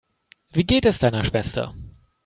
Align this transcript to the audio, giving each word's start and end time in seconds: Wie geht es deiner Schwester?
Wie 0.49 0.63
geht 0.63 0.87
es 0.87 0.97
deiner 0.97 1.23
Schwester? 1.23 1.75